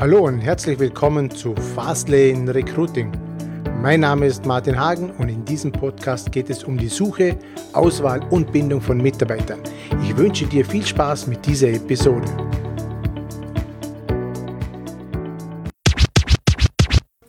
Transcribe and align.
Hallo 0.00 0.20
und 0.20 0.38
herzlich 0.38 0.78
willkommen 0.78 1.30
zu 1.30 1.54
Fastlane 1.54 2.54
Recruiting. 2.54 3.12
Mein 3.82 4.00
Name 4.00 4.24
ist 4.24 4.46
Martin 4.46 4.80
Hagen 4.80 5.10
und 5.18 5.28
in 5.28 5.44
diesem 5.44 5.70
Podcast 5.72 6.32
geht 6.32 6.48
es 6.48 6.64
um 6.64 6.78
die 6.78 6.88
Suche, 6.88 7.36
Auswahl 7.74 8.22
und 8.30 8.50
Bindung 8.50 8.80
von 8.80 8.96
Mitarbeitern. 8.96 9.58
Ich 10.02 10.16
wünsche 10.16 10.46
dir 10.46 10.64
viel 10.64 10.86
Spaß 10.86 11.26
mit 11.26 11.44
dieser 11.44 11.68
Episode. 11.68 12.26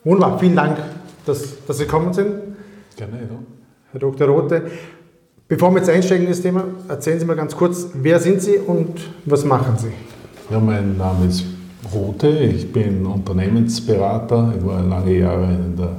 Wunderbar, 0.02 0.38
vielen 0.38 0.56
Dank, 0.56 0.78
dass, 1.26 1.66
dass 1.66 1.76
Sie 1.76 1.84
gekommen 1.84 2.14
sind. 2.14 2.56
Gerne, 2.96 3.18
ja. 3.18 3.38
Herr 3.90 4.00
Dr. 4.00 4.28
Rote. 4.28 4.70
Bevor 5.46 5.72
wir 5.72 5.80
jetzt 5.80 5.90
einsteigen 5.90 6.24
in 6.24 6.32
das 6.32 6.40
Thema, 6.40 6.64
erzählen 6.88 7.20
Sie 7.20 7.26
mal 7.26 7.36
ganz 7.36 7.54
kurz, 7.54 7.88
wer 7.92 8.18
sind 8.18 8.40
Sie 8.40 8.56
und 8.56 8.98
was 9.26 9.44
machen 9.44 9.76
Sie? 9.76 9.92
Ja, 10.48 10.58
mein 10.58 10.96
Name 10.96 11.26
ist 11.26 11.44
Rote, 11.92 12.28
ich 12.28 12.72
bin 12.72 13.04
Unternehmensberater, 13.06 14.54
ich 14.56 14.64
war 14.64 14.82
lange 14.82 15.18
Jahre 15.18 15.52
in 15.52 15.76
der 15.76 15.96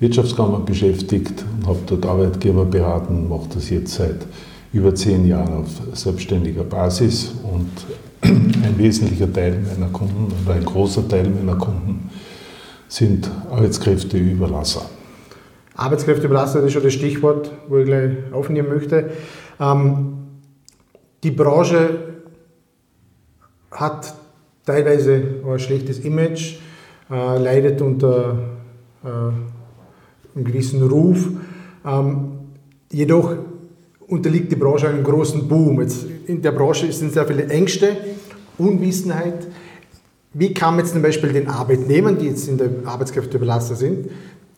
Wirtschaftskammer 0.00 0.60
beschäftigt 0.60 1.44
und 1.56 1.66
habe 1.66 1.80
dort 1.86 2.06
Arbeitgeber 2.06 2.64
beraten, 2.64 3.28
mache 3.28 3.48
das 3.54 3.68
jetzt 3.68 3.94
seit 3.94 4.26
über 4.72 4.94
zehn 4.94 5.26
Jahren 5.26 5.54
auf 5.54 5.68
selbstständiger 5.92 6.64
Basis 6.64 7.32
und 7.42 7.70
ein 8.22 8.74
wesentlicher 8.76 9.30
Teil 9.32 9.58
meiner 9.60 9.90
Kunden 9.92 10.32
oder 10.44 10.54
ein 10.54 10.64
großer 10.64 11.06
Teil 11.08 11.28
meiner 11.28 11.58
Kunden 11.58 12.10
sind 12.88 13.30
Arbeitskräfteüberlasser. 13.50 14.82
Arbeitskräfteüberlasser, 15.74 16.60
das 16.60 16.68
ist 16.68 16.72
schon 16.72 16.82
das 16.82 16.94
Stichwort, 16.94 17.50
wo 17.68 17.78
ich 17.78 17.86
gleich 17.86 18.16
aufnehmen 18.32 18.68
möchte. 18.68 19.10
Ähm, 19.60 20.14
die 21.22 21.30
Branche 21.30 21.98
hat 23.70 24.14
teilweise 24.68 25.22
ein 25.46 25.58
schlechtes 25.58 26.00
Image, 26.00 26.56
äh, 27.10 27.38
leidet 27.38 27.80
unter 27.80 28.38
äh, 29.02 29.08
einem 29.08 30.44
gewissen 30.44 30.82
Ruf. 30.86 31.28
Ähm, 31.84 32.32
jedoch 32.92 33.34
unterliegt 34.06 34.52
die 34.52 34.56
Branche 34.56 34.88
einem 34.88 35.02
großen 35.02 35.48
Boom. 35.48 35.80
Jetzt 35.80 36.06
in 36.26 36.42
der 36.42 36.52
Branche 36.52 36.92
sind 36.92 37.12
sehr 37.12 37.26
viele 37.26 37.46
Ängste, 37.48 37.96
Unwissenheit. 38.58 39.46
Wie 40.34 40.52
kann 40.52 40.74
man 40.74 40.84
jetzt 40.84 40.92
zum 40.92 41.02
Beispiel 41.02 41.32
den 41.32 41.48
Arbeitnehmern, 41.48 42.18
die 42.18 42.26
jetzt 42.26 42.46
in 42.48 42.58
der 42.58 42.68
Arbeitskräfteüberlasser 42.84 43.74
sind, 43.74 44.10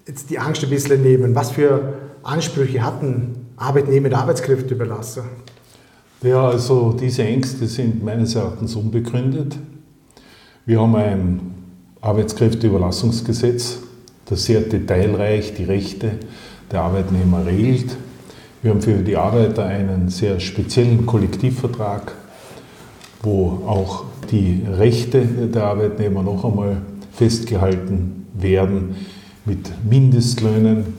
jetzt 0.06 0.28
die 0.28 0.38
Angst 0.38 0.64
ein 0.64 0.70
bisschen 0.70 1.02
nehmen? 1.02 1.34
Was 1.34 1.52
für 1.52 1.94
Ansprüche 2.22 2.84
hatten 2.84 3.46
Arbeitnehmer 3.56 4.08
der 4.08 4.18
Arbeitskräfteüberlasser? 4.18 5.24
Ja, 6.22 6.48
also 6.48 6.96
diese 7.00 7.22
Ängste 7.22 7.66
sind 7.66 8.04
meines 8.04 8.34
Erachtens 8.34 8.74
unbegründet. 8.74 9.56
Wir 10.70 10.80
haben 10.80 10.94
ein 10.94 11.40
Arbeitskräfteüberlassungsgesetz, 12.00 13.80
das 14.26 14.44
sehr 14.44 14.60
detailreich 14.60 15.52
die 15.54 15.64
Rechte 15.64 16.12
der 16.70 16.82
Arbeitnehmer 16.82 17.44
regelt. 17.44 17.96
Wir 18.62 18.70
haben 18.70 18.80
für 18.80 18.98
die 18.98 19.16
Arbeiter 19.16 19.64
einen 19.64 20.10
sehr 20.10 20.38
speziellen 20.38 21.06
Kollektivvertrag, 21.06 22.14
wo 23.20 23.62
auch 23.66 24.04
die 24.30 24.62
Rechte 24.64 25.22
der 25.52 25.64
Arbeitnehmer 25.64 26.22
noch 26.22 26.44
einmal 26.44 26.82
festgehalten 27.14 28.28
werden 28.34 28.94
mit 29.46 29.72
Mindestlöhnen, 29.84 30.94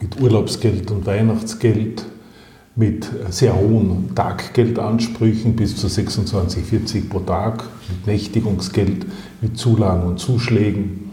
mit 0.00 0.18
Urlaubsgeld 0.22 0.90
und 0.90 1.04
Weihnachtsgeld, 1.04 2.06
mit 2.74 3.06
sehr 3.28 3.54
hohen 3.54 4.14
Taggeldansprüchen 4.14 5.54
bis 5.56 5.76
zu 5.76 5.88
26,40 5.88 7.08
pro 7.08 7.20
Tag, 7.20 7.64
mit 7.88 8.06
Nächtigungsgeld, 8.06 9.06
mit 9.40 9.58
Zulagen 9.58 10.08
und 10.08 10.18
Zuschlägen. 10.18 11.10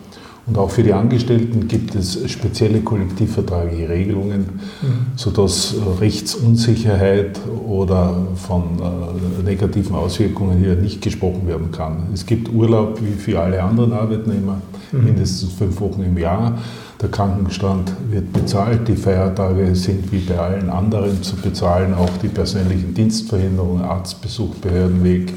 Und 0.49 0.57
auch 0.57 0.71
für 0.71 0.81
die 0.81 0.93
Angestellten 0.93 1.67
gibt 1.67 1.93
es 1.93 2.27
spezielle 2.31 2.79
kollektivvertragliche 2.79 3.87
Regelungen, 3.87 4.39
mhm. 4.81 5.05
sodass 5.15 5.75
Rechtsunsicherheit 5.99 7.39
oder 7.67 8.15
von 8.35 8.63
äh, 8.79 9.43
negativen 9.43 9.95
Auswirkungen 9.95 10.57
hier 10.57 10.73
nicht 10.73 11.03
gesprochen 11.03 11.47
werden 11.47 11.69
kann. 11.71 12.07
Es 12.15 12.25
gibt 12.25 12.51
Urlaub 12.51 12.99
wie 12.99 13.13
für 13.13 13.39
alle 13.39 13.61
anderen 13.61 13.93
Arbeitnehmer, 13.93 14.59
mhm. 14.91 15.03
mindestens 15.03 15.53
fünf 15.53 15.79
Wochen 15.81 16.01
im 16.01 16.17
Jahr. 16.17 16.57
Der 17.01 17.09
Krankenstand 17.09 17.93
wird 18.11 18.33
bezahlt, 18.33 18.85
die 18.87 18.95
Feiertage 18.95 19.73
sind 19.73 20.11
wie 20.11 20.19
bei 20.19 20.37
allen 20.37 20.69
anderen 20.69 21.23
zu 21.23 21.37
bezahlen, 21.37 21.93
auch 21.93 22.09
die 22.21 22.27
persönlichen 22.27 22.93
Dienstverhinderungen, 22.93 23.83
Arztbesuch, 23.83 24.55
Behördenweg, 24.55 25.33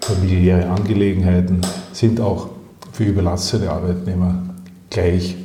familiäre 0.00 0.70
Angelegenheiten 0.70 1.60
sind 1.92 2.22
auch 2.22 2.48
für 2.92 3.04
überlassene 3.04 3.70
Arbeitnehmer 3.70 4.42
gleich 4.88 5.36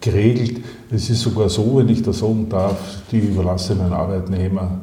geregelt. 0.00 0.64
Es 0.90 1.08
ist 1.10 1.20
sogar 1.20 1.48
so, 1.48 1.76
wenn 1.76 1.88
ich 1.88 2.02
das 2.02 2.18
sagen 2.18 2.48
darf, 2.48 2.78
die 3.12 3.18
überlassenen 3.18 3.92
Arbeitnehmer 3.92 4.80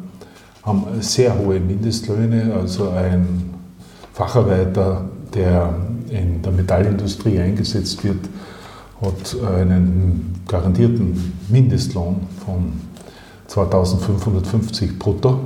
haben 0.63 0.85
sehr 1.01 1.37
hohe 1.37 1.59
Mindestlöhne. 1.59 2.53
Also 2.57 2.89
ein 2.89 3.53
Facharbeiter, 4.13 5.09
der 5.33 5.75
in 6.09 6.41
der 6.41 6.53
Metallindustrie 6.53 7.37
eingesetzt 7.39 8.01
wird, 8.05 8.29
hat 9.01 9.35
einen 9.43 10.41
garantierten 10.47 11.33
Mindestlohn 11.49 12.27
von 12.45 12.73
2550 13.47 14.97
brutto, 14.97 15.39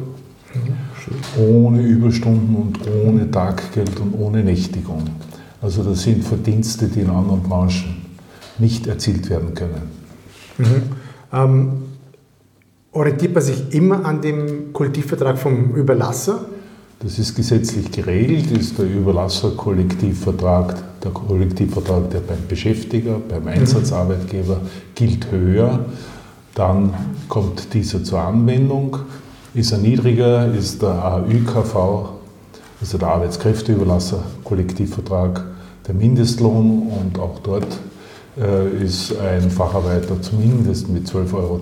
ohne 1.38 1.82
Überstunden 1.82 2.56
und 2.56 2.80
ohne 3.06 3.30
Taggeld 3.30 4.00
und 4.00 4.14
ohne 4.14 4.44
Nächtigung. 4.44 5.04
Also 5.62 5.84
das 5.84 6.04
sind 6.04 6.24
Verdienste, 6.24 6.88
die 6.88 7.02
in 7.02 7.10
anderen 7.10 7.44
Branchen 7.44 8.06
nicht 8.58 8.88
erzielt 8.88 9.30
werden 9.30 9.54
können. 9.54 9.81
Mhm. 10.58 10.81
Ähm, 11.31 11.72
orientiert 12.92 13.34
man 13.34 13.44
sich 13.44 13.74
immer 13.74 14.06
an 14.06 14.22
dem 14.22 14.74
Kollektivvertrag 14.74 15.38
vom 15.38 15.76
Überlasser? 15.76 16.46
Das 17.00 17.18
ist 17.18 17.36
gesetzlich 17.36 17.92
geregelt, 17.92 18.52
ist 18.52 18.78
der 18.78 18.86
Überlasser-Kollektivvertrag, 18.86 21.00
der 21.02 21.12
Kollektivvertrag, 21.12 22.10
der 22.10 22.20
beim 22.20 22.46
Beschäftiger, 22.48 23.20
beim 23.20 23.44
mhm. 23.44 23.50
Einsatzarbeitgeber 23.50 24.62
gilt 24.96 25.32
höher. 25.32 25.86
Dann 26.56 26.94
kommt 27.30 27.74
dieser 27.74 28.04
zur 28.04 28.20
Anwendung. 28.20 28.98
Ist 29.54 29.72
er 29.72 29.78
niedriger, 29.78 30.54
ist 30.54 30.82
der 30.82 31.04
AÜKV 31.04 32.20
also 32.82 32.98
der 32.98 33.10
Arbeitskräfteüberlasser, 33.10 34.24
Kollektivvertrag, 34.44 35.44
der 35.88 35.96
Mindestlohn 35.96 36.88
und 36.88 37.20
auch 37.20 37.40
dort 37.40 37.68
äh, 38.38 38.84
ist 38.84 39.16
ein 39.18 39.50
Facharbeiter 39.50 40.22
zumindest 40.22 40.90
mit 40.90 41.08
12,73 41.08 41.34
Euro 41.34 41.60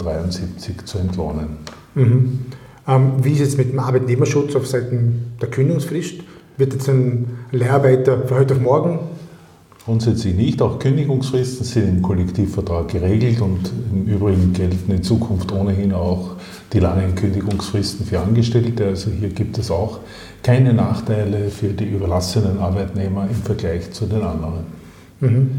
zu 0.86 0.98
entlohnen. 1.00 1.48
Mhm. 1.96 2.40
Ähm, 2.88 3.14
wie 3.22 3.34
ist 3.34 3.42
es 3.42 3.58
mit 3.58 3.72
dem 3.72 3.80
Arbeitnehmerschutz 3.80 4.56
auf 4.56 4.68
Seiten 4.68 5.34
der 5.42 5.50
Kündigungsfrist? 5.50 6.22
Wird 6.58 6.74
jetzt 6.74 6.90
ein 6.90 7.38
Leiharbeiter 7.52 8.28
von 8.28 8.38
heute 8.38 8.56
auf 8.56 8.62
morgen 8.62 9.00
Grundsätzlich 9.88 10.36
nicht. 10.36 10.62
Auch 10.62 10.80
Kündigungsfristen 10.80 11.66
sind 11.66 11.88
im 11.88 12.02
Kollektivvertrag 12.02 12.90
geregelt 12.90 13.40
und 13.40 13.72
im 13.90 14.06
Übrigen 14.06 14.52
gelten 14.52 14.92
in 14.92 15.02
Zukunft 15.02 15.50
ohnehin 15.54 15.94
auch 15.94 16.32
die 16.74 16.80
langen 16.82 17.16
Kündigungsfristen 17.16 18.06
für 18.06 18.20
Angestellte. 18.20 18.86
Also 18.86 19.12
hier 19.12 19.30
gibt 19.30 19.58
es 19.58 19.72
auch 19.72 20.00
keine 20.44 20.74
Nachteile 20.74 21.50
für 21.50 21.70
die 21.70 21.86
überlassenen 21.86 22.60
Arbeitnehmer 22.60 23.30
im 23.30 23.42
Vergleich 23.42 23.90
zu 23.94 24.08
den 24.08 24.24
anderen. 24.24 24.66
Mhm. 25.22 25.50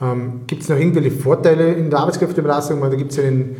Ähm, 0.00 0.40
gibt 0.46 0.62
es 0.62 0.70
noch 0.70 0.78
irgendwelche 0.78 1.10
Vorteile 1.10 1.70
in 1.74 1.90
der 1.90 1.98
Arbeitskräfteüberlassung? 1.98 2.80
Da 2.80 2.88
gibt 2.94 3.10
es 3.10 3.18
ja 3.18 3.24
den, 3.24 3.56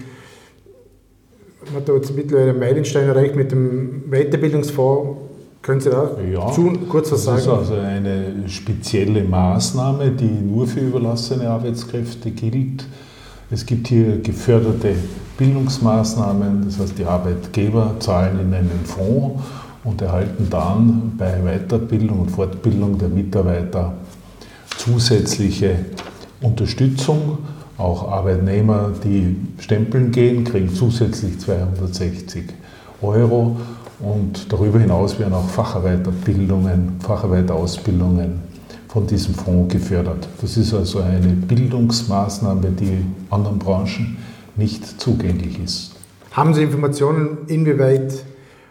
man 1.73 1.83
hat 1.83 1.89
jetzt 1.89 2.15
mittlerweile 2.15 2.51
einen 2.51 2.59
Meilenstein 2.59 3.09
erreicht 3.09 3.37
mit 3.37 3.53
dem 3.53 4.05
Weiterbildungsfonds. 4.11 5.21
Können 5.61 5.81
Sie 5.81 5.91
da 5.91 6.11
ja, 6.33 6.51
zu, 6.53 6.73
kurz 6.89 7.13
was 7.13 7.25
sagen? 7.25 7.43
Das 7.45 7.47
ist 7.47 7.71
also 7.71 7.75
eine 7.75 8.49
spezielle 8.49 9.25
Maßnahme, 9.25 10.11
die 10.11 10.25
nur 10.25 10.67
für 10.67 10.81
überlassene 10.81 11.49
Arbeitskräfte 11.49 12.31
gilt. 12.31 12.87
Es 13.51 13.67
gibt 13.67 13.89
hier 13.89 14.21
geförderte 14.21 14.95
Bildungsmaßnahmen, 15.37 16.65
das 16.65 16.79
heißt 16.79 16.99
die 16.99 17.05
Arbeitgeber 17.05 17.97
zahlen 17.99 18.41
in 18.41 18.55
einen 18.55 18.81
Fonds 18.85 19.43
und 19.85 20.01
erhalten 20.03 20.49
dann 20.51 21.13
bei 21.17 21.41
Weiterbildung 21.43 22.21
und 22.21 22.31
Fortbildung 22.31 22.99
der 22.99 23.09
Mitarbeiter 23.09 23.95
zusätzliche 24.77 25.77
Unterstützung. 26.41 27.39
Auch 27.79 28.11
Arbeitnehmer, 28.11 28.91
die 29.05 29.37
stempeln 29.61 30.11
gehen, 30.11 30.43
kriegen 30.43 30.69
zusätzlich 30.75 31.39
260 31.39 32.45
Euro 33.03 33.57
und 34.01 34.53
darüber 34.53 34.81
hinaus 34.81 35.19
werden 35.19 35.35
auch 35.35 35.49
Facharbeiterbildungen, 35.49 36.97
Facharbeiterausbildungen 37.01 38.41
von 38.89 39.07
diesem 39.07 39.35
Fonds 39.35 39.73
gefördert. 39.73 40.29
Das 40.41 40.57
ist 40.57 40.75
also 40.75 41.01
eine 41.01 41.29
Bildungsmaßnahme, 41.29 42.71
die 42.71 43.05
anderen 43.31 43.61
Branchen 43.61 44.17
nicht 44.57 45.01
zugänglich 45.01 45.63
ist. 45.63 45.93
Haben 46.33 46.55
Sie 46.55 46.63
Informationen, 46.63 47.39
inwieweit 47.47 48.25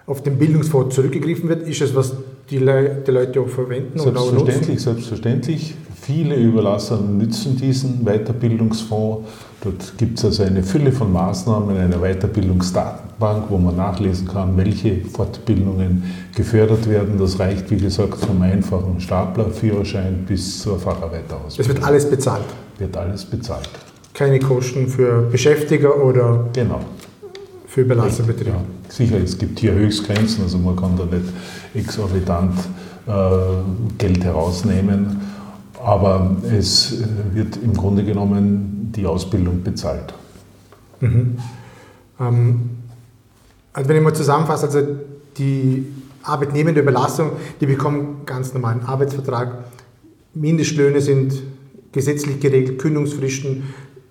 auf 0.06 0.21
den 0.21 0.38
Bildungsfonds 0.38 0.95
zurückgegriffen 0.95 1.48
wird? 1.48 1.68
Ist 1.68 1.81
es 1.81 1.95
was 1.95 2.13
die, 2.49 2.57
Le 2.57 3.03
die 3.05 3.11
Leute 3.11 3.41
auch 3.41 3.47
verwenden 3.47 3.99
und 3.99 4.17
auch? 4.17 4.31
Selbstverständlich. 4.77 5.75
Viele 6.01 6.35
Überlasser 6.35 7.01
nützen 7.01 7.57
diesen 7.57 8.05
Weiterbildungsfonds. 8.05 9.27
Dort 9.61 9.97
gibt 9.97 10.19
es 10.19 10.25
also 10.25 10.44
eine 10.44 10.63
Fülle 10.63 10.91
von 10.91 11.11
Maßnahmen, 11.11 11.75
eine 11.75 11.97
Weiterbildungsdatenbank, 11.97 13.49
wo 13.49 13.57
man 13.57 13.75
nachlesen 13.75 14.27
kann, 14.27 14.55
welche 14.55 15.01
Fortbildungen 15.03 16.03
gefördert 16.33 16.88
werden. 16.89 17.17
Das 17.17 17.38
reicht, 17.39 17.69
wie 17.71 17.77
gesagt, 17.77 18.19
vom 18.19 18.41
einfachen 18.41 19.01
Staplerführerschein 19.01 20.23
bis 20.25 20.61
zur 20.61 20.79
Facharbeiterausbildung. 20.79 21.59
Es 21.59 21.67
wird 21.67 21.83
alles 21.83 22.09
bezahlt? 22.09 22.45
Wird 22.77 22.95
alles 22.95 23.25
bezahlt. 23.25 23.69
Keine 24.13 24.39
Kosten 24.39 24.88
für 24.88 25.23
Beschäftiger 25.23 26.01
oder 26.01 26.45
genau. 26.53 26.79
für 27.65 27.81
Überlasserbetriebe? 27.81 28.51
Ja. 28.51 28.76
Sicher, 28.89 29.18
es 29.18 29.38
gibt 29.38 29.60
hier 29.60 29.74
Höchstgrenzen, 29.74 30.44
also 30.44 30.57
man 30.57 30.75
kann 30.75 30.98
da 30.98 31.06
nicht 31.06 31.25
exorbitant 31.74 32.57
äh, 33.06 33.12
Geld 33.98 34.24
herausnehmen, 34.24 35.22
aber 35.84 36.38
es 36.57 37.04
wird 37.34 37.57
im 37.57 37.74
Grunde 37.74 38.04
genommen 38.04 38.92
die 38.95 39.06
Ausbildung 39.06 39.63
bezahlt. 39.63 40.13
Mhm. 41.00 41.38
Ähm, 42.19 42.69
also 43.74 43.89
wenn 43.89 43.98
ich 43.98 44.04
mal 44.04 44.16
zusammenfasse, 44.16 44.66
also 44.66 44.81
die 45.38 45.86
arbeitnehmende 46.24 46.81
Überlassung, 46.81 47.31
die 47.62 47.68
bekommen 47.68 48.22
ganz 48.25 48.54
normalen 48.54 48.81
Arbeitsvertrag, 48.81 49.66
Mindestlöhne 50.33 51.01
sind 51.01 51.42
gesetzlich 51.92 52.40
geregelt, 52.40 52.80
Kündigungsfristen, 52.80 53.63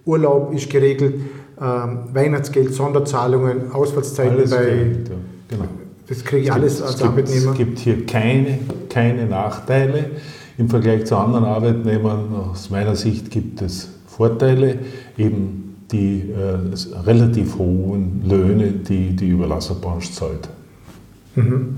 Urlaub 0.04 0.54
ist 0.54 0.70
geregelt, 0.70 1.14
Weihnachtsgeld, 1.58 2.74
Sonderzahlungen, 2.74 3.72
Ausfallszeiten 3.72 4.36
alles 4.36 4.50
bei. 4.50 4.64
Geregelt, 4.64 5.08
ja. 5.08 5.14
genau. 5.48 5.68
Das 6.08 6.24
kriege 6.24 6.42
ich 6.42 6.52
alles 6.52 6.82
als 6.82 6.96
es 6.96 7.02
Arbeitnehmer. 7.02 7.52
Es 7.52 7.56
gibt 7.56 7.78
hier 7.78 8.06
keine, 8.06 8.58
keine 8.88 9.26
Nachteile. 9.26 10.10
Im 10.58 10.68
Vergleich 10.68 11.04
zu 11.04 11.16
anderen 11.16 11.44
Arbeitnehmern, 11.44 12.32
aus 12.32 12.70
meiner 12.70 12.94
Sicht, 12.94 13.30
gibt 13.30 13.60
es 13.60 13.88
Vorteile, 14.06 14.78
eben 15.18 15.76
die 15.90 16.30
äh, 16.30 16.96
relativ 17.00 17.58
hohen 17.58 18.22
Löhne, 18.26 18.70
die 18.70 19.14
die 19.14 19.28
Überlasserbranche 19.28 20.12
zahlt. 20.12 20.48
Mhm. 21.34 21.76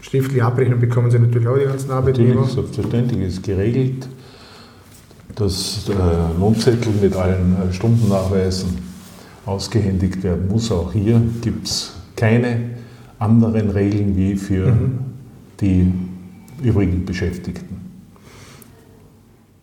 Schriftliche 0.00 0.44
Abrechnung 0.44 0.80
bekommen 0.80 1.10
Sie 1.10 1.18
natürlich 1.18 1.48
auch 1.48 1.58
die 1.58 1.64
ganzen 1.64 1.90
Arbeitnehmer. 1.90 2.34
Natürlich, 2.34 2.54
selbstverständlich, 2.54 3.20
ist 3.26 3.42
geregelt. 3.42 4.08
Das 5.34 5.88
äh, 5.88 6.38
Lohnzettel 6.38 6.92
mit 7.00 7.16
allen 7.16 7.56
äh, 7.56 7.72
Stundennachweisen 7.72 8.78
ausgehändigt 9.46 10.22
werden 10.22 10.48
muss. 10.48 10.70
Auch 10.70 10.92
hier 10.92 11.20
gibt 11.40 11.66
es 11.66 11.92
keine 12.16 12.70
anderen 13.18 13.70
Regeln 13.70 14.16
wie 14.16 14.36
für 14.36 14.72
mhm. 14.72 14.98
die 15.60 15.92
übrigen 16.62 17.04
Beschäftigten. 17.04 17.74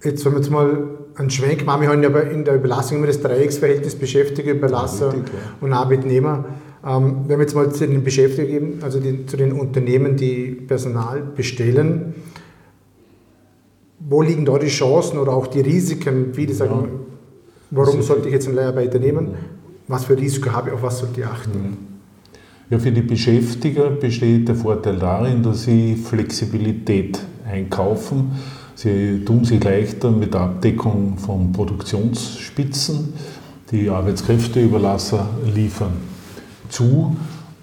Jetzt, 0.03 0.25
wenn 0.25 0.33
wir 0.33 0.39
jetzt 0.39 0.49
mal 0.49 0.87
einen 1.15 1.29
Schwenk 1.29 1.65
machen, 1.65 1.81
wir 1.81 1.89
haben 1.89 2.01
ja 2.01 2.09
in 2.21 2.43
der 2.43 2.55
Überlassung 2.55 2.97
immer 2.97 3.07
das 3.07 3.21
Dreiecksverhältnis 3.21 3.95
Beschäftiger, 3.95 4.53
Überlasser 4.53 5.07
ja, 5.07 5.11
richtig, 5.11 5.33
ja. 5.33 5.39
und 5.61 5.73
Arbeitnehmer. 5.73 6.45
Ähm, 6.85 7.25
wenn 7.27 7.37
wir 7.37 7.43
jetzt 7.43 7.53
mal 7.53 7.71
zu 7.71 7.87
den 7.87 8.03
Beschäftigten, 8.03 8.79
also 8.81 8.99
die, 8.99 9.25
zu 9.27 9.37
den 9.37 9.51
Unternehmen, 9.51 10.17
die 10.17 10.47
Personal 10.67 11.21
bestellen, 11.21 12.15
wo 14.07 14.21
liegen 14.21 14.45
da 14.45 14.57
die 14.57 14.67
Chancen 14.67 15.17
oder 15.17 15.33
auch 15.33 15.47
die 15.47 15.61
Risiken? 15.61 16.33
Viele 16.33 16.53
sagen, 16.53 16.81
ja. 16.83 16.87
warum 17.71 18.01
sollte 18.01 18.27
ich 18.27 18.33
jetzt 18.33 18.47
einen 18.47 18.55
Leiharbeiter 18.55 18.99
nehmen? 18.99 19.35
Was 19.87 20.05
für 20.05 20.17
Risiko 20.17 20.51
habe 20.51 20.69
ich, 20.69 20.75
auf 20.75 20.83
was 20.83 20.99
sollte 20.99 21.21
ich 21.21 21.27
achten? 21.27 21.51
Mhm. 21.51 21.77
Ja, 22.69 22.79
für 22.79 22.91
die 22.91 23.01
Beschäftiger 23.01 23.89
besteht 23.89 24.47
der 24.47 24.55
Vorteil 24.55 24.97
darin, 24.97 25.43
dass 25.43 25.63
sie 25.63 25.95
Flexibilität 25.95 27.19
einkaufen. 27.45 28.31
Sie 28.75 29.25
tun 29.25 29.43
sich 29.43 29.61
leichter 29.61 30.09
mit 30.09 30.33
der 30.33 30.41
Abdeckung 30.41 31.17
von 31.17 31.51
Produktionsspitzen. 31.51 33.13
Die 33.71 33.89
Arbeitskräfteüberlasser 33.89 35.27
liefern 35.53 35.91
zu 36.69 37.15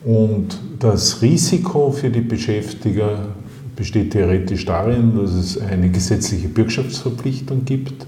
und 0.05 0.59
das 0.79 1.23
Risiko 1.23 1.91
für 1.91 2.11
die 2.11 2.21
Beschäftiger 2.21 3.29
besteht 3.79 4.11
theoretisch 4.11 4.65
darin, 4.65 5.17
dass 5.17 5.33
es 5.33 5.57
eine 5.57 5.89
gesetzliche 5.89 6.49
Bürgschaftsverpflichtung 6.49 7.65
gibt. 7.65 8.07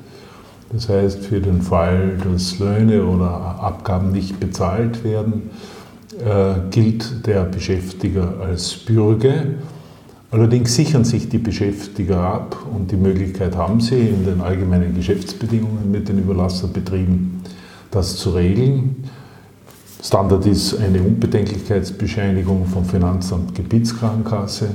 Das 0.73 0.89
heißt, 0.89 1.25
für 1.25 1.41
den 1.41 1.63
Fall, 1.63 2.19
dass 2.25 2.59
Löhne 2.59 3.05
oder 3.05 3.31
Abgaben 3.31 4.11
nicht 4.11 4.41
bezahlt 4.41 5.05
werden, 5.05 5.51
äh, 6.19 6.55
gilt 6.71 7.25
der 7.27 7.45
Beschäftiger 7.45 8.35
als 8.41 8.75
Bürger. 8.75 9.45
Allerdings 10.33 10.75
sichern 10.75 11.05
sich 11.05 11.29
die 11.29 11.39
Beschäftiger 11.39 12.19
ab 12.19 12.57
und 12.73 12.91
die 12.91 12.97
Möglichkeit 12.97 13.57
haben 13.57 13.81
sie 13.81 14.09
in 14.09 14.25
den 14.25 14.41
allgemeinen 14.41 14.95
Geschäftsbedingungen 14.95 15.91
mit 15.91 16.09
den 16.09 16.19
Überlasserbetrieben, 16.19 17.43
das 17.93 18.17
zu 18.17 18.31
regeln. 18.31 19.05
Standard 20.03 20.47
ist 20.47 20.79
eine 20.79 21.03
Unbedenklichkeitsbescheinigung 21.03 22.65
vom 22.67 22.85
Finanzamt 22.85 23.55
Gebietskrankenkasse, 23.55 24.71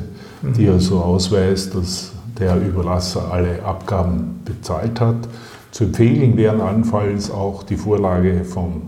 die 0.56 0.68
mhm. 0.68 0.74
also 0.74 1.00
ausweist, 1.00 1.74
dass 1.74 2.12
der 2.40 2.62
Überlasser 2.62 3.32
alle 3.32 3.64
Abgaben 3.64 4.42
bezahlt 4.46 5.02
hat. 5.02 5.28
Zu 5.72 5.86
empfehlen 5.86 6.38
wären 6.38 6.62
allenfalls 6.62 7.32
auch 7.32 7.64
die 7.64 7.76
Vorlage 7.76 8.46
von 8.46 8.84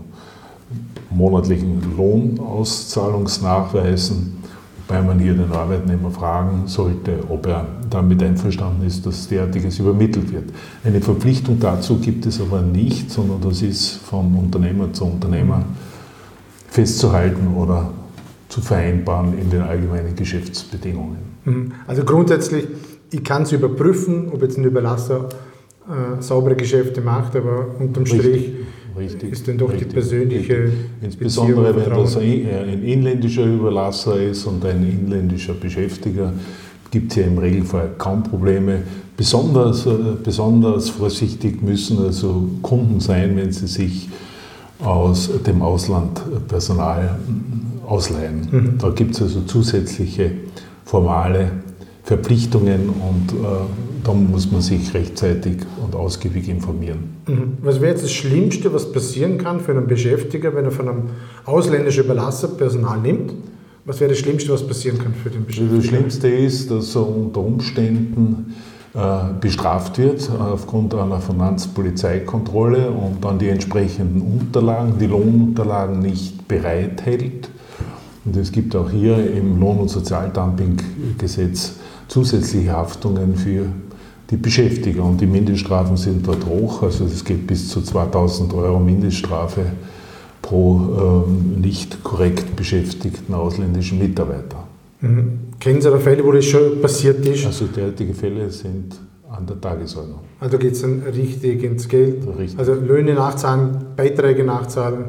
monatlichen 1.10 1.96
Lohnauszahlungsnachweisen, 1.96 4.36
wobei 4.86 5.02
man 5.02 5.18
hier 5.18 5.34
den 5.34 5.50
Arbeitnehmer 5.50 6.12
fragen 6.12 6.62
sollte, 6.66 7.18
ob 7.28 7.46
er 7.46 7.66
damit 7.90 8.22
einverstanden 8.22 8.86
ist, 8.86 9.04
dass 9.06 9.26
derartiges 9.28 9.80
übermittelt 9.80 10.32
wird. 10.32 10.50
Eine 10.84 11.00
Verpflichtung 11.00 11.58
dazu 11.58 11.96
gibt 11.96 12.26
es 12.26 12.40
aber 12.40 12.62
nicht, 12.62 13.10
sondern 13.10 13.40
das 13.40 13.62
ist 13.62 13.96
von 13.96 14.34
Unternehmer 14.34 14.92
zu 14.92 15.06
Unternehmer 15.06 15.64
festzuhalten 16.68 17.54
oder 17.56 17.90
zu 18.48 18.60
vereinbaren 18.60 19.38
in 19.38 19.50
den 19.50 19.62
allgemeinen 19.62 20.14
Geschäftsbedingungen. 20.14 21.18
Mhm. 21.44 21.72
Also 21.86 22.04
grundsätzlich, 22.04 22.66
ich 23.10 23.24
kann 23.24 23.42
es 23.42 23.52
überprüfen, 23.52 24.30
ob 24.32 24.42
jetzt 24.42 24.58
ein 24.58 24.64
Überlasser 24.64 25.28
äh, 25.88 26.22
saubere 26.22 26.56
Geschäfte 26.56 27.00
macht, 27.00 27.36
aber 27.36 27.66
unterm 27.78 28.06
Strich 28.06 28.22
richtig, 28.22 28.54
richtig, 28.98 29.32
ist 29.32 29.48
dann 29.48 29.58
doch 29.58 29.70
richtig, 29.70 29.88
die 29.88 29.94
persönliche 29.94 30.72
Insbesondere 31.00 31.74
wenn 31.76 31.90
das 31.90 32.16
ein 32.16 32.82
inländischer 32.82 33.46
Überlasser 33.46 34.20
ist 34.20 34.44
und 34.44 34.64
ein 34.64 34.82
inländischer 34.82 35.54
Beschäftiger, 35.54 36.32
gibt 36.90 37.12
es 37.12 37.18
ja 37.18 37.24
im 37.24 37.38
Regelfall 37.38 37.90
kaum 37.98 38.22
Probleme. 38.22 38.82
Besonders, 39.16 39.84
äh, 39.86 39.90
besonders 40.22 40.90
vorsichtig 40.90 41.62
müssen 41.62 41.98
also 41.98 42.48
Kunden 42.62 43.00
sein, 43.00 43.36
wenn 43.36 43.52
sie 43.52 43.66
sich 43.66 44.08
aus 44.80 45.30
dem 45.46 45.62
Ausland 45.62 46.20
Personal 46.48 47.18
ausleihen. 47.86 48.48
Mhm. 48.50 48.78
Da 48.78 48.90
gibt 48.90 49.14
es 49.14 49.22
also 49.22 49.40
zusätzliche 49.42 50.32
formale 50.84 51.50
Verpflichtungen 52.04 52.88
und 52.88 53.32
äh, 53.32 53.46
da 54.04 54.14
muss 54.14 54.50
man 54.50 54.62
sich 54.62 54.94
rechtzeitig 54.94 55.58
und 55.84 55.94
ausgiebig 55.94 56.48
informieren. 56.48 57.16
Mhm. 57.26 57.58
Was 57.62 57.80
wäre 57.80 57.92
jetzt 57.92 58.04
das 58.04 58.12
Schlimmste, 58.12 58.72
was 58.72 58.92
passieren 58.92 59.38
kann 59.38 59.60
für 59.60 59.72
einen 59.72 59.86
Beschäftiger, 59.86 60.54
wenn 60.54 60.64
er 60.64 60.70
von 60.70 60.88
einem 60.88 61.02
ausländischen 61.44 62.04
Überlasser 62.04 62.48
Personal 62.48 63.00
nimmt? 63.00 63.32
Was 63.84 64.00
wäre 64.00 64.10
das 64.10 64.18
Schlimmste, 64.18 64.52
was 64.52 64.66
passieren 64.66 64.98
kann 64.98 65.14
für 65.14 65.30
den 65.30 65.44
Beschäftigten? 65.44 65.76
Das 65.78 65.86
Schlimmste 65.86 66.28
ist, 66.28 66.70
dass 66.70 66.94
er 66.94 67.06
unter 67.06 67.40
Umständen 67.40 68.54
bestraft 69.40 69.98
wird 69.98 70.30
aufgrund 70.40 70.94
einer 70.94 71.20
Finanzpolizeikontrolle 71.20 72.90
und 72.90 73.22
dann 73.22 73.38
die 73.38 73.48
entsprechenden 73.48 74.22
Unterlagen, 74.22 74.94
die 74.98 75.06
Lohnunterlagen 75.06 76.00
nicht 76.00 76.48
bereithält. 76.48 77.50
Und 78.24 78.36
es 78.36 78.50
gibt 78.50 78.74
auch 78.74 78.90
hier 78.90 79.30
im 79.34 79.60
Lohn- 79.60 79.78
und 79.78 79.88
Sozialdumpinggesetz 79.88 81.74
zusätzliche 82.08 82.72
Haftungen 82.72 83.36
für 83.36 83.66
die 84.30 84.36
Beschäftiger 84.36 85.04
und 85.04 85.20
die 85.20 85.26
Mindeststrafen 85.26 85.96
sind 85.96 86.26
dort 86.26 86.44
hoch. 86.46 86.82
Also 86.82 87.04
es 87.04 87.24
geht 87.24 87.46
bis 87.46 87.68
zu 87.68 87.80
2000 87.80 88.52
Euro 88.54 88.78
Mindeststrafe 88.78 89.66
pro 90.42 91.24
ähm, 91.26 91.60
nicht 91.60 92.02
korrekt 92.02 92.56
beschäftigten 92.56 93.34
ausländischen 93.34 93.98
Mitarbeiter. 93.98 94.64
Mhm. 95.00 95.47
Kennen 95.60 95.80
Sie 95.80 95.90
da 95.90 95.98
Fälle, 95.98 96.24
wo 96.24 96.32
das 96.32 96.44
schon 96.44 96.80
passiert 96.80 97.24
ist? 97.26 97.44
Also 97.46 97.66
derartige 97.66 98.14
Fälle 98.14 98.50
sind 98.50 98.94
an 99.30 99.46
der 99.46 99.60
Tagesordnung. 99.60 100.20
Also 100.40 100.58
geht 100.58 100.72
es 100.72 100.82
dann 100.82 101.02
richtig 101.02 101.62
ins 101.62 101.88
Geld? 101.88 102.26
Richtig. 102.38 102.58
Also 102.58 102.74
Löhne 102.74 103.14
nachzahlen, 103.14 103.86
Beiträge 103.96 104.44
nachzahlen, 104.44 105.04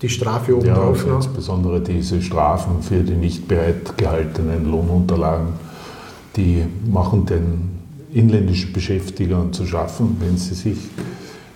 die 0.00 0.08
Strafe 0.08 0.56
oben 0.56 0.66
ja, 0.66 0.74
drauf 0.74 1.06
noch? 1.06 1.16
insbesondere 1.16 1.80
diese 1.80 2.22
Strafen 2.22 2.82
für 2.82 3.02
die 3.02 3.14
nicht 3.14 3.48
bereitgehaltenen 3.48 4.70
Lohnunterlagen, 4.70 5.54
die 6.36 6.64
machen 6.88 7.26
den 7.26 7.78
inländischen 8.12 8.72
Beschäftigern 8.72 9.52
zu 9.52 9.66
schaffen, 9.66 10.16
wenn 10.20 10.36
sie 10.36 10.54
sich 10.54 10.78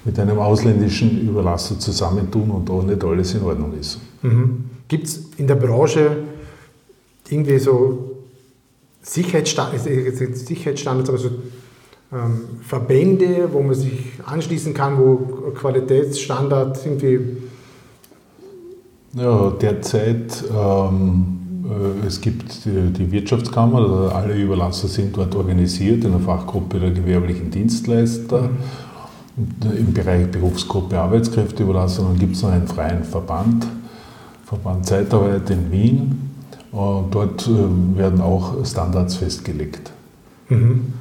mit 0.04 0.18
einem 0.18 0.38
ausländischen 0.40 1.20
Überlasser 1.28 1.78
zusammentun 1.78 2.50
und 2.50 2.68
da 2.68 2.82
nicht 2.82 3.04
alles 3.04 3.34
in 3.34 3.42
Ordnung 3.42 3.72
ist. 3.78 4.00
Mhm. 4.22 4.64
Gibt 4.88 5.06
es 5.06 5.30
in 5.36 5.46
der 5.46 5.54
Branche 5.54 6.16
irgendwie 7.32 7.58
so 7.58 8.12
Sicherheitsstandards, 9.02 9.84
Sicherheitsstandards 10.46 11.08
aber 11.08 11.18
so 11.18 11.30
ähm, 12.12 12.60
Verbände, 12.62 13.48
wo 13.50 13.62
man 13.62 13.74
sich 13.74 14.12
anschließen 14.24 14.74
kann, 14.74 14.98
wo 14.98 15.16
Qualitätsstandard 15.54 16.78
irgendwie. 16.84 17.20
Ja, 19.14 19.50
derzeit, 19.50 20.44
ähm, 20.50 21.64
äh, 21.64 22.06
es 22.06 22.20
gibt 22.20 22.64
die, 22.64 23.10
Wirtschaftskammer, 23.10 23.78
also 23.78 24.14
alle 24.14 24.34
Überlasser 24.34 24.88
sind 24.88 25.16
dort 25.16 25.34
organisiert 25.34 26.04
in 26.04 26.12
der 26.12 26.20
Fachgruppe 26.20 26.78
der 26.78 26.90
gewerblichen 26.90 27.50
Dienstleister. 27.50 28.42
Mhm. 28.42 29.76
Im 29.78 29.94
Bereich 29.94 30.30
Berufsgruppe 30.30 30.98
Arbeitskräfteüberlassung 30.98 32.08
dann 32.08 32.18
gibt 32.18 32.36
es 32.36 32.42
noch 32.42 32.50
einen 32.50 32.68
freien 32.68 33.02
Verband, 33.02 33.66
Verband 34.44 34.84
Zeitarbeit 34.84 35.48
in 35.48 35.72
Wien. 35.72 36.31
Und 36.72 37.14
dort 37.14 37.46
äh, 37.46 37.98
werden 37.98 38.20
auch 38.20 38.64
Standards 38.64 39.16
festgelegt. 39.16 39.92
Mhm. 40.48 40.94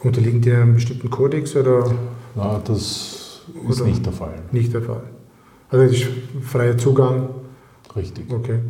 Unterliegen 0.00 0.42
die 0.42 0.52
einem 0.52 0.74
bestimmten 0.74 1.10
Kodex 1.10 1.56
oder? 1.56 1.90
Na, 2.34 2.60
das 2.64 2.80
ist 3.68 3.80
oder 3.80 3.84
nicht 3.86 4.04
der 4.04 4.12
Fall. 4.12 4.34
Nicht 4.52 4.74
der 4.74 4.82
Fall. 4.82 5.02
Also 5.70 5.86
das 5.86 5.94
ist 5.94 6.06
freier 6.42 6.76
Zugang. 6.76 7.30
Richtig. 7.96 8.30
Okay. 8.30 8.60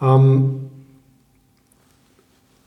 Ähm, 0.00 0.70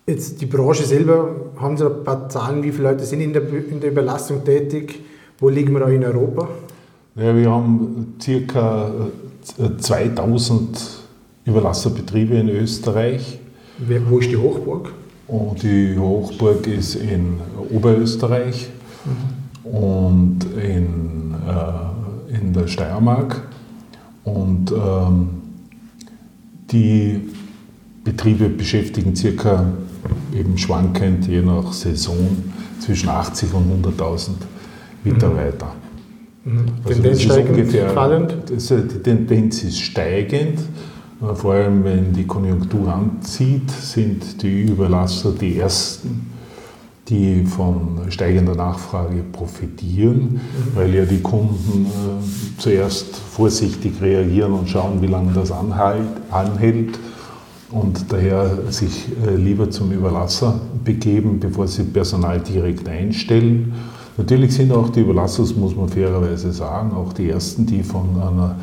jetzt 0.06 0.42
die 0.42 0.46
Branche 0.46 0.84
selber, 0.84 1.30
haben 1.58 1.78
Sie 1.78 1.86
ein 1.86 2.04
paar 2.04 2.30
Zahlen, 2.30 2.62
wie 2.62 2.72
viele 2.72 2.92
Leute 2.92 3.06
sind 3.06 3.22
in 3.22 3.34
der, 3.34 3.48
in 3.50 3.80
der 3.80 3.92
Überlastung 3.92 4.44
tätig? 4.44 5.00
Wo 5.40 5.50
liegen 5.50 5.74
wir 5.74 5.80
da 5.80 5.88
in 5.88 6.04
Europa? 6.04 6.50
Ja, 7.16 7.36
wir 7.36 7.50
haben 7.50 8.16
circa 8.22 8.92
2000 9.78 10.78
äh, 10.78 11.03
Überlasserbetriebe 11.46 12.36
in 12.36 12.50
Österreich. 12.50 13.40
Wo 14.10 14.20
ist 14.20 14.30
die 14.30 14.38
Hochburg? 14.38 14.92
Und 15.28 15.64
die 15.64 15.98
Hochburg 15.98 16.68
ist 16.68 16.96
in 16.96 17.38
Oberösterreich 17.70 18.70
mhm. 19.06 19.72
und 19.72 20.40
in, 20.62 21.34
äh, 21.48 22.38
in 22.38 22.54
der 22.54 22.68
Steiermark. 22.68 23.42
Und 24.24 24.72
ähm, 24.72 25.30
die 26.72 27.22
Betriebe 28.04 28.50
beschäftigen 28.50 29.16
circa 29.16 29.66
eben 30.36 30.58
schwankend 30.58 31.28
je 31.28 31.42
nach 31.42 31.72
Saison 31.72 32.18
zwischen 32.80 33.10
80 33.10 33.54
und 33.54 33.86
100.000 33.86 34.30
Mitarbeiter. 35.04 35.74
Mhm. 36.44 36.66
Also 36.84 37.02
Tendenz 37.02 37.22
steigend, 37.22 37.50
ungefähr, 37.50 37.90
fallend? 37.90 38.36
Das, 38.50 38.68
die 38.68 39.00
Tendenz 39.02 39.64
ist 39.64 39.80
steigend. 39.80 40.60
Vor 41.36 41.54
allem, 41.54 41.86
wenn 41.86 42.12
die 42.12 42.28
Konjunktur 42.28 42.94
anzieht, 42.94 43.72
sind 43.72 44.42
die 44.44 44.64
Überlasser 44.64 45.32
die 45.32 45.58
ersten, 45.58 46.30
die 47.08 47.46
von 47.46 48.02
steigender 48.10 48.56
Nachfrage 48.56 49.24
profitieren, 49.32 50.34
mhm. 50.34 50.40
weil 50.76 50.94
ja 50.94 51.06
die 51.06 51.22
Kunden 51.22 51.86
äh, 51.86 52.60
zuerst 52.62 53.16
vorsichtig 53.16 54.02
reagieren 54.02 54.52
und 54.52 54.70
schauen, 54.70 55.02
wie 55.02 55.08
lange 55.08 55.32
das 55.32 55.52
anhält 55.52 57.00
und 57.72 58.12
daher 58.12 58.72
sich 58.72 59.08
äh, 59.26 59.36
lieber 59.36 59.70
zum 59.72 59.92
Überlasser 59.92 60.60
begeben, 60.84 61.40
bevor 61.40 61.68
sie 61.70 61.84
Personal 61.84 62.42
direkt 62.42 62.88
einstellen. 62.90 63.74
Natürlich 64.18 64.54
sind 64.54 64.74
auch 64.74 64.90
die 64.90 65.00
Überlasser, 65.00 65.44
das 65.44 65.56
muss 65.56 65.76
man 65.76 65.88
fairerweise 65.88 66.52
sagen, 66.52 66.92
auch 66.92 67.14
die 67.14 67.30
ersten, 67.30 67.66
die 67.66 67.82
von 67.82 68.10
einer 68.22 68.58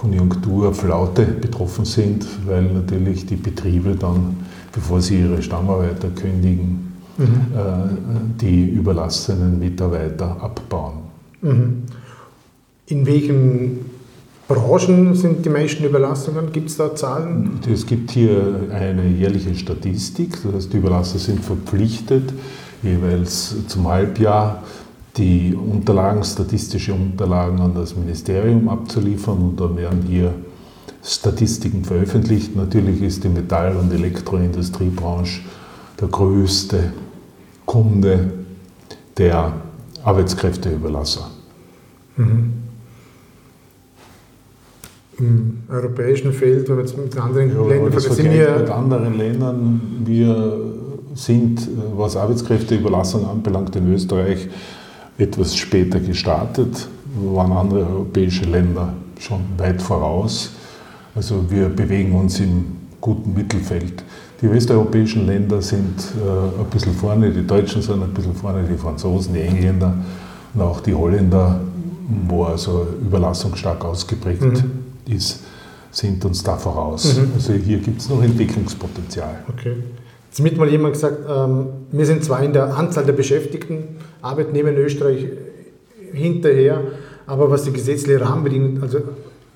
Konjunkturflaute 0.00 1.26
betroffen 1.26 1.84
sind, 1.84 2.26
weil 2.46 2.62
natürlich 2.62 3.26
die 3.26 3.36
Betriebe 3.36 3.94
dann, 3.96 4.36
bevor 4.72 5.02
sie 5.02 5.20
ihre 5.20 5.42
Stammarbeiter 5.42 6.08
kündigen, 6.08 6.94
mhm. 7.18 7.24
äh, 7.24 8.40
die 8.40 8.64
überlassenen 8.70 9.58
Mitarbeiter 9.58 10.42
abbauen. 10.42 11.00
Mhm. 11.42 11.82
In 12.86 13.06
welchen 13.06 13.90
Branchen 14.48 15.14
sind 15.14 15.44
die 15.44 15.50
meisten 15.50 15.84
Überlassungen? 15.84 16.50
Gibt 16.50 16.70
es 16.70 16.78
da 16.78 16.94
Zahlen? 16.96 17.60
Es 17.70 17.86
gibt 17.86 18.10
hier 18.10 18.68
eine 18.72 19.06
jährliche 19.06 19.54
Statistik, 19.54 20.38
das 20.42 20.54
heißt, 20.54 20.72
die 20.72 20.78
Überlasser 20.78 21.18
sind 21.18 21.44
verpflichtet, 21.44 22.32
jeweils 22.82 23.66
zum 23.68 23.86
Halbjahr 23.86 24.62
die 25.16 25.54
Unterlagen, 25.54 26.22
statistische 26.22 26.94
Unterlagen 26.94 27.60
an 27.60 27.74
das 27.74 27.96
Ministerium 27.96 28.68
abzuliefern 28.68 29.38
und 29.38 29.60
dann 29.60 29.76
werden 29.76 30.02
hier 30.06 30.34
Statistiken 31.02 31.84
veröffentlicht. 31.84 32.54
Natürlich 32.54 33.02
ist 33.02 33.24
die 33.24 33.28
Metall- 33.28 33.76
und 33.76 33.92
Elektroindustriebranche 33.92 35.40
der 36.00 36.08
größte 36.08 36.92
Kunde 37.66 38.32
der 39.16 39.52
Arbeitskräfteüberlasser. 40.04 41.30
Mhm. 42.16 42.52
Im 45.18 45.58
europäischen 45.68 46.32
Feld, 46.32 46.68
wenn 46.68 46.76
wir 46.76 46.84
jetzt 46.84 46.96
mit 46.96 47.16
anderen 47.18 47.50
ja, 47.50 47.62
Ländern 47.62 47.92
vergleichen, 47.92 48.32
wir 48.32 48.58
mit 48.58 48.70
anderen 48.70 49.18
Ländern, 49.18 49.80
wir 50.04 50.58
sind, 51.14 51.68
was 51.94 52.16
Arbeitskräfteüberlassung 52.16 53.28
anbelangt, 53.28 53.76
in 53.76 53.92
Österreich 53.92 54.48
etwas 55.20 55.56
später 55.56 56.00
gestartet, 56.00 56.88
waren 57.14 57.52
andere 57.52 57.86
europäische 57.86 58.44
Länder 58.44 58.94
schon 59.18 59.40
weit 59.58 59.82
voraus. 59.82 60.50
Also 61.14 61.44
wir 61.48 61.68
bewegen 61.68 62.14
uns 62.14 62.40
im 62.40 62.64
guten 63.00 63.34
Mittelfeld. 63.34 64.02
Die 64.40 64.50
westeuropäischen 64.50 65.26
Länder 65.26 65.60
sind 65.60 66.00
äh, 66.16 66.60
ein 66.60 66.66
bisschen 66.70 66.94
vorne, 66.94 67.30
die 67.30 67.46
Deutschen 67.46 67.82
sind 67.82 68.02
ein 68.02 68.14
bisschen 68.14 68.34
vorne, 68.34 68.64
die 68.64 68.76
Franzosen, 68.76 69.34
die 69.34 69.40
Engländer 69.40 69.94
und 70.54 70.62
auch 70.62 70.80
die 70.80 70.94
Holländer, 70.94 71.60
wo 72.26 72.44
also 72.44 72.86
Überlassung 73.02 73.54
stark 73.56 73.84
ausgeprägt 73.84 74.42
mhm. 74.42 75.14
ist, 75.14 75.40
sind 75.90 76.24
uns 76.24 76.42
da 76.42 76.56
voraus. 76.56 77.16
Mhm. 77.16 77.32
Also 77.34 77.52
hier 77.52 77.78
gibt 77.78 78.00
es 78.00 78.08
noch 78.08 78.22
Entwicklungspotenzial. 78.22 79.40
Okay. 79.48 79.74
Jetzt 80.30 80.44
hat 80.44 80.56
mal 80.56 80.68
jemand 80.68 80.94
gesagt, 80.94 81.18
ähm, 81.28 81.66
wir 81.90 82.06
sind 82.06 82.24
zwar 82.24 82.42
in 82.42 82.52
der 82.52 82.76
Anzahl 82.76 83.04
der 83.04 83.12
Beschäftigten 83.12 83.96
Arbeitnehmer 84.22 84.70
in 84.70 84.76
Österreich 84.76 85.26
hinterher, 86.12 86.82
aber 87.26 87.50
was 87.50 87.64
die 87.64 87.72
gesetzliche 87.72 88.20
Rahmenbedingungen, 88.20 88.82
also 88.82 89.00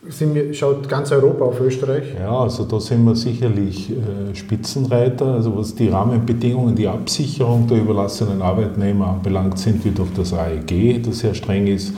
wir, 0.06 0.52
schaut 0.54 0.88
ganz 0.88 1.10
Europa 1.12 1.44
auf 1.44 1.60
Österreich? 1.60 2.14
Ja, 2.18 2.38
also 2.38 2.64
da 2.64 2.78
sind 2.78 3.04
wir 3.04 3.16
sicherlich 3.16 3.90
äh, 3.90 4.34
Spitzenreiter. 4.34 5.26
Also 5.26 5.56
was 5.56 5.74
die 5.74 5.88
Rahmenbedingungen, 5.88 6.76
die 6.76 6.86
Absicherung 6.86 7.66
der 7.66 7.78
überlassenen 7.78 8.42
Arbeitnehmer 8.42 9.08
anbelangt, 9.08 9.58
sind 9.58 9.84
wir 9.84 9.92
durch 9.92 10.10
das 10.14 10.32
AEG, 10.32 11.02
das 11.02 11.20
sehr 11.20 11.34
streng 11.34 11.66
ist, 11.66 11.94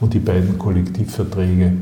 und 0.00 0.14
die 0.14 0.20
beiden 0.20 0.58
Kollektivverträge 0.58 1.72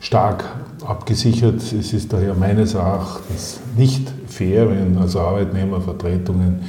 stark 0.00 0.44
abgesichert. 0.84 1.60
Es 1.60 1.92
ist 1.92 2.12
daher 2.12 2.34
meines 2.34 2.74
Erachtens 2.74 3.60
nicht 3.76 4.12
fair, 4.26 4.68
wenn 4.68 4.98
also 4.98 5.20
Arbeitnehmervertretungen 5.20 6.60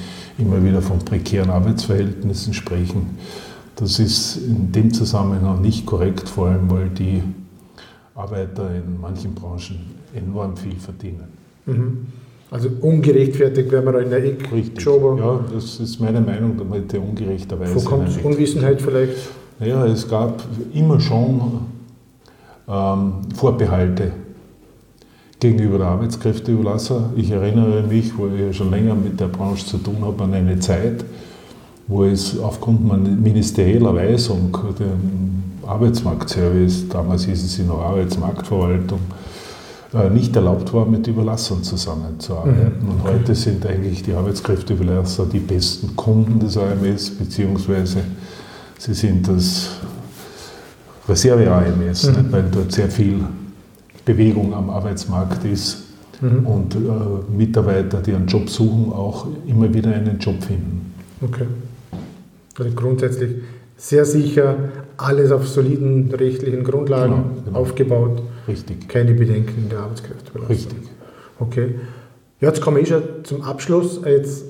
immer 0.41 0.63
wieder 0.63 0.81
von 0.81 0.99
prekären 0.99 1.49
Arbeitsverhältnissen 1.49 2.53
sprechen. 2.53 3.17
Das 3.75 3.99
ist 3.99 4.37
in 4.37 4.71
dem 4.71 4.93
Zusammenhang 4.93 5.61
nicht 5.61 5.85
korrekt, 5.85 6.27
vor 6.27 6.47
allem 6.47 6.69
weil 6.69 6.89
die 6.89 7.23
Arbeiter 8.15 8.69
in 8.75 8.99
manchen 8.99 9.33
Branchen 9.33 9.79
enorm 10.13 10.57
viel 10.57 10.75
verdienen. 10.75 11.23
Mhm. 11.65 12.07
Also 12.51 12.69
ungerechtfertigt 12.81 13.71
werden 13.71 13.85
wir 13.85 13.93
da 13.93 13.99
in 13.99 14.09
der 14.09 14.25
Ecke 14.25 14.61
geschoben. 14.61 15.17
Ja, 15.17 15.39
das 15.53 15.79
ist 15.79 15.99
meine 16.01 16.19
Meinung, 16.19 16.57
damit 16.57 16.91
der 16.91 17.01
ungerechterweise. 17.01 17.75
Wo 17.75 17.79
kommt 17.79 18.23
Unwissenheit 18.23 18.81
vielleicht? 18.81 19.15
Naja, 19.57 19.85
es 19.85 20.07
gab 20.07 20.43
immer 20.73 20.99
schon 20.99 21.61
ähm, 22.67 23.13
Vorbehalte 23.35 24.11
gegenüber 25.41 25.79
der 25.79 25.87
Arbeitskräfteüberlasser. 25.87 27.09
Ich 27.15 27.31
erinnere 27.31 27.81
mich, 27.81 28.17
wo 28.17 28.27
ich 28.27 28.55
schon 28.55 28.69
länger 28.69 28.95
mit 28.95 29.19
der 29.19 29.25
Branche 29.25 29.65
zu 29.65 29.77
tun 29.79 29.97
habe, 30.01 30.23
an 30.23 30.33
eine 30.33 30.59
Zeit, 30.59 31.03
wo 31.87 32.05
es 32.05 32.39
aufgrund 32.39 33.21
ministerieller 33.21 33.93
Weisung, 33.93 34.55
dem 34.79 35.43
Arbeitsmarktservice, 35.67 36.87
damals 36.89 37.25
hieß 37.25 37.43
es 37.43 37.59
noch 37.65 37.81
Arbeitsmarktverwaltung, 37.81 38.99
äh, 39.95 40.09
nicht 40.11 40.35
erlaubt 40.35 40.71
war, 40.73 40.85
mit 40.85 41.07
Überlassern 41.07 41.63
zusammenzuarbeiten. 41.63 42.85
Mhm. 42.85 42.91
Und 42.91 43.03
heute 43.03 43.33
sind 43.33 43.65
eigentlich 43.65 44.03
die 44.03 44.13
Arbeitskräfteüberlasser 44.13 45.25
die 45.25 45.39
besten 45.39 45.95
Kunden 45.95 46.39
des 46.39 46.55
AMS, 46.55 47.09
beziehungsweise 47.09 48.03
sie 48.77 48.93
sind 48.93 49.27
das 49.27 49.71
Reserve-AMS, 51.09 52.09
mhm. 52.09 52.31
weil 52.31 52.43
dort 52.51 52.71
sehr 52.71 52.89
viel 52.89 53.21
Bewegung 54.05 54.53
am 54.53 54.69
Arbeitsmarkt 54.69 55.45
ist 55.45 55.83
mhm. 56.21 56.45
und 56.45 56.75
äh, 56.75 56.79
Mitarbeiter, 57.35 58.01
die 58.01 58.13
einen 58.13 58.27
Job 58.27 58.49
suchen, 58.49 58.91
auch 58.91 59.27
immer 59.47 59.73
wieder 59.73 59.93
einen 59.93 60.17
Job 60.19 60.43
finden. 60.43 60.93
Okay. 61.21 61.45
Also 62.57 62.71
grundsätzlich 62.75 63.31
sehr 63.77 64.05
sicher, 64.05 64.55
alles 64.97 65.31
auf 65.31 65.47
soliden 65.47 66.13
rechtlichen 66.13 66.63
Grundlagen 66.63 67.13
genau, 67.13 67.41
genau. 67.45 67.59
aufgebaut. 67.59 68.21
Richtig. 68.47 68.87
Keine 68.87 69.13
Bedenken 69.13 69.63
in 69.63 69.69
der 69.69 69.79
Arbeitskräfte. 69.79 70.31
Richtig. 70.49 70.77
Okay. 71.39 71.75
Ja, 72.39 72.49
jetzt 72.49 72.61
kommen 72.61 72.77
wir 72.77 72.83
eh 72.83 72.87
schon 72.87 73.03
zum 73.23 73.41
Abschluss. 73.41 74.01
Jetzt, 74.05 74.45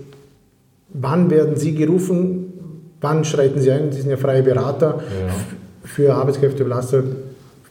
wann 0.93 1.29
werden 1.29 1.55
Sie 1.55 1.75
gerufen? 1.75 2.53
Wann 2.99 3.23
schreiten 3.25 3.59
Sie 3.61 3.71
ein? 3.71 3.91
Sie 3.91 4.01
sind 4.01 4.11
ja 4.11 4.17
freie 4.17 4.43
Berater 4.43 4.99
Ja. 4.99 5.33
für 5.83 6.13
Arbeitskräftebelastung. 6.13 7.03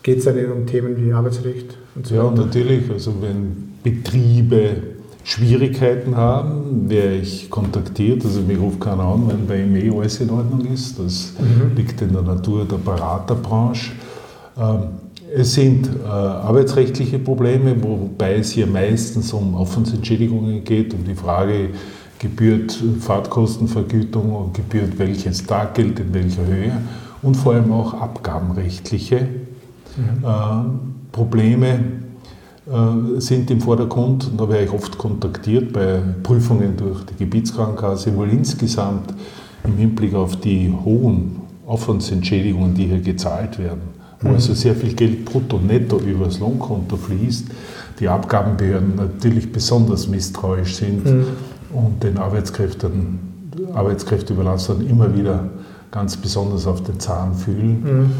Geht 0.02 0.18
es 0.18 0.24
dann 0.24 0.36
um 0.50 0.66
Themen 0.66 0.96
wie 0.96 1.12
Arbeitsrecht 1.12 1.76
und 1.94 2.06
so 2.06 2.14
Ja, 2.14 2.24
weiter? 2.30 2.46
natürlich. 2.46 2.90
Also 2.90 3.14
wenn 3.20 3.70
Betriebe 3.82 4.76
Schwierigkeiten 5.24 6.16
haben, 6.16 6.88
wäre 6.88 7.14
ich 7.16 7.48
kontaktiert. 7.50 8.24
Also 8.24 8.40
mich 8.40 8.58
ruft 8.58 8.80
keiner 8.80 9.04
an, 9.04 9.28
wenn 9.28 9.46
bei 9.46 9.62
ihm 9.62 9.76
eh 9.76 9.90
alles 9.96 10.20
in 10.20 10.30
Ordnung 10.30 10.66
ist. 10.72 10.98
Das 10.98 11.34
liegt 11.76 12.00
in 12.02 12.12
der 12.12 12.22
Natur 12.22 12.64
der 12.64 12.76
Beraterbranche. 12.78 13.92
Ähm, 14.58 14.82
Es 15.32 15.54
sind 15.54 15.88
äh, 16.04 16.08
arbeitsrechtliche 16.08 17.18
Probleme, 17.20 17.76
wobei 17.80 18.34
es 18.38 18.50
hier 18.50 18.66
meistens 18.66 19.32
um 19.32 19.54
Aufwandsentschädigungen 19.54 20.64
geht, 20.64 20.92
um 20.92 21.04
die 21.04 21.14
Frage, 21.14 21.68
gebührt 22.18 22.76
Fahrtkostenvergütung 23.00 24.34
und 24.34 24.54
gebührt 24.54 24.98
welches 24.98 25.46
Taggeld 25.46 26.00
in 26.00 26.12
welcher 26.12 26.44
Höhe 26.44 26.72
und 27.22 27.36
vor 27.36 27.52
allem 27.54 27.70
auch 27.70 27.94
abgabenrechtliche 27.94 29.28
äh, 29.98 31.12
Probleme 31.12 31.80
äh, 32.66 33.20
sind 33.20 33.50
im 33.50 33.60
Vordergrund 33.60 34.28
und 34.30 34.40
da 34.40 34.48
werde 34.48 34.64
ich 34.64 34.72
oft 34.72 34.96
kontaktiert 34.96 35.72
bei 35.72 36.00
Prüfungen 36.22 36.76
durch 36.76 37.04
die 37.06 37.14
Gebietskrankenkasse, 37.14 38.14
wohl 38.16 38.30
insgesamt 38.30 39.14
im 39.64 39.76
Hinblick 39.76 40.14
auf 40.14 40.36
die 40.36 40.72
hohen 40.84 41.36
Aufwandsentschädigungen, 41.66 42.74
die 42.74 42.86
hier 42.86 43.00
gezahlt 43.00 43.58
werden, 43.58 43.82
wo 44.20 44.30
also 44.30 44.54
sehr 44.54 44.74
viel 44.74 44.94
Geld 44.94 45.24
brutto 45.24 45.58
netto 45.58 45.98
übers 45.98 46.38
Lohnkonto 46.40 46.96
fließt, 46.96 47.46
die 47.98 48.08
Abgabenbehörden 48.08 48.96
natürlich 48.96 49.52
besonders 49.52 50.08
misstrauisch 50.08 50.76
sind 50.76 51.06
und 51.72 52.02
den 52.02 52.18
Arbeitskräften, 52.18 53.18
Arbeitskräfteüberlassern 53.74 54.86
immer 54.86 55.16
wieder 55.16 55.44
ganz 55.90 56.16
besonders 56.16 56.66
auf 56.66 56.82
den 56.82 56.98
Zahn 56.98 57.34
fühlen. 57.34 58.12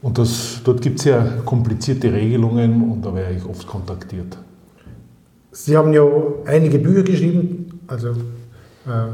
Und 0.00 0.16
das, 0.16 0.60
dort 0.62 0.80
gibt 0.80 0.98
es 0.98 1.04
sehr 1.04 1.38
komplizierte 1.44 2.12
Regelungen 2.12 2.92
und 2.92 3.04
da 3.04 3.12
werde 3.14 3.34
ich 3.34 3.44
oft 3.44 3.66
kontaktiert. 3.66 4.38
Sie 5.50 5.76
haben 5.76 5.92
ja 5.92 6.02
einige 6.46 6.78
Bücher 6.78 7.02
geschrieben, 7.02 7.80
also 7.88 8.10
äh, 8.10 8.12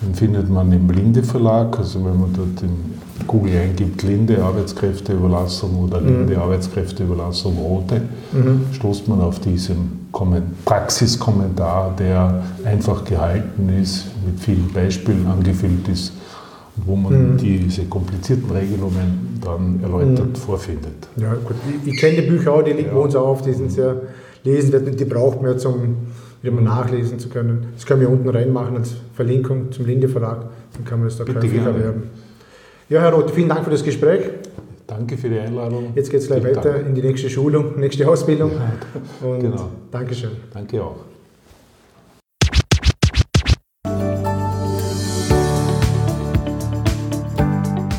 Den 0.01 0.15
findet 0.15 0.49
man 0.49 0.71
im 0.71 0.89
Linde 0.89 1.21
Verlag. 1.21 1.77
Also 1.77 2.03
wenn 2.03 2.19
man 2.19 2.33
dort 2.33 2.63
in 2.63 3.04
Google 3.27 3.57
eingibt, 3.57 4.03
Linde 4.03 4.43
Arbeitskräfteüberlassung 4.43 5.75
oder 5.83 6.01
Linde 6.01 6.37
Arbeitskräfteüberlassung 6.37 7.57
Rote, 7.57 8.01
stoßt 8.73 9.07
man 9.07 9.21
auf 9.21 9.39
diesen 9.39 10.07
Kommen- 10.11 10.53
Praxiskommentar, 10.65 11.95
der 11.97 12.43
einfach 12.63 13.03
gehalten 13.05 13.69
ist, 13.81 14.05
mit 14.25 14.39
vielen 14.39 14.71
Beispielen 14.73 15.25
angefüllt 15.27 15.87
ist, 15.87 16.13
wo 16.85 16.95
man 16.95 17.37
diese 17.37 17.83
komplizierten 17.85 18.51
Regelungen 18.51 19.39
dann 19.41 19.79
erläutert 19.81 20.37
vorfindet. 20.37 21.07
Ja, 21.15 21.33
gut. 21.33 21.55
Ich, 21.85 21.93
ich 21.93 21.99
kenne 21.99 22.21
die 22.21 22.27
Bücher 22.27 22.53
auch, 22.53 22.63
die 22.63 22.71
liegen 22.71 22.91
bei 22.91 22.99
uns 22.99 23.15
auf, 23.15 23.41
die 23.41 23.53
sind 23.53 23.71
sehr 23.71 24.01
lesenswert 24.43 24.87
und 24.87 24.99
die 24.99 25.05
braucht 25.05 25.41
man 25.41 25.51
ja 25.53 25.57
zum 25.57 25.95
wieder 26.41 26.53
mal 26.53 26.63
nachlesen 26.63 27.17
zu 27.17 27.29
können. 27.29 27.67
Das 27.75 27.85
können 27.85 28.01
wir 28.01 28.09
unten 28.09 28.29
reinmachen 28.29 28.77
als 28.77 28.93
Verlinkung 29.13 29.71
zum 29.71 29.85
Linde 29.85 30.07
Verlag, 30.07 30.45
dann 30.73 30.85
kann 30.85 30.99
man 30.99 31.07
das 31.07 31.17
da 31.17 31.23
käuflich 31.23 31.53
gerne. 31.53 31.69
erwerben. 31.69 32.03
Ja, 32.87 33.01
Herr 33.01 33.13
Roth, 33.13 33.31
vielen 33.31 33.49
Dank 33.49 33.63
für 33.63 33.71
das 33.71 33.83
Gespräch. 33.83 34.29
Danke 34.85 35.17
für 35.17 35.27
die 35.29 35.39
Einladung. 35.39 35.93
Jetzt 35.95 36.11
geht 36.11 36.21
es 36.21 36.27
gleich 36.27 36.43
Vielen 36.43 36.55
weiter 36.55 36.73
Dank. 36.73 36.85
in 36.87 36.93
die 36.93 37.01
nächste 37.01 37.29
Schulung, 37.31 37.79
nächste 37.79 38.07
Ausbildung. 38.07 38.51
Und 39.23 39.39
genau. 39.39 39.69
Dankeschön. 39.89 40.31
Danke 40.53 40.83
auch. 40.83 40.97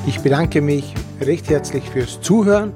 Ich 0.06 0.20
bedanke 0.20 0.60
mich 0.60 0.94
recht 1.20 1.48
herzlich 1.50 1.88
fürs 1.90 2.20
Zuhören 2.20 2.72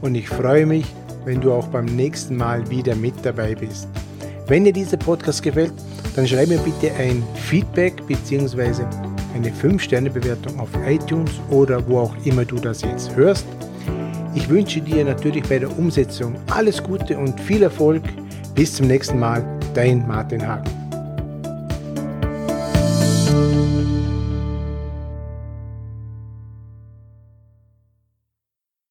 und 0.00 0.14
ich 0.14 0.28
freue 0.28 0.64
mich, 0.64 0.86
wenn 1.26 1.40
du 1.42 1.52
auch 1.52 1.68
beim 1.68 1.84
nächsten 1.84 2.36
Mal 2.36 2.68
wieder 2.70 2.94
mit 2.94 3.14
dabei 3.22 3.54
bist. 3.54 3.88
Wenn 4.46 4.64
dir 4.64 4.72
dieser 4.72 4.96
Podcast 4.96 5.42
gefällt, 5.42 5.74
dann 6.16 6.26
schreib 6.26 6.48
mir 6.48 6.58
bitte 6.58 6.92
ein 6.94 7.22
Feedback 7.34 8.06
bzw. 8.06 8.82
eine 9.34 9.50
5-Sterne-Bewertung 9.50 10.58
auf 10.58 10.68
iTunes 10.86 11.32
oder 11.50 11.86
wo 11.88 11.98
auch 11.98 12.14
immer 12.24 12.44
du 12.44 12.56
das 12.56 12.82
jetzt 12.82 13.14
hörst. 13.16 13.46
Ich 14.34 14.48
wünsche 14.48 14.80
dir 14.80 15.04
natürlich 15.04 15.42
bei 15.44 15.58
der 15.58 15.76
Umsetzung 15.76 16.36
alles 16.50 16.82
Gute 16.82 17.18
und 17.18 17.40
viel 17.40 17.62
Erfolg. 17.62 18.02
Bis 18.54 18.74
zum 18.74 18.86
nächsten 18.86 19.18
Mal, 19.18 19.44
dein 19.74 20.06
Martin 20.06 20.46
Hagen. 20.46 20.79